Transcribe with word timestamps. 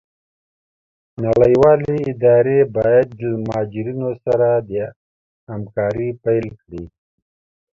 نړيوالي 1.25 1.95
اداري 2.11 2.59
بايد 2.75 3.07
له 3.21 3.29
مهاجرينو 3.45 4.09
سره 4.25 4.47
همکاري 5.49 6.09
پيل 6.23 6.45
کړي. 6.61 6.83